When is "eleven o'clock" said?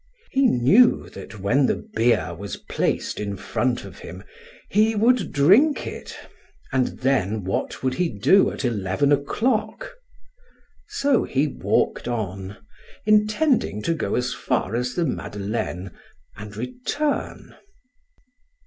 8.65-9.93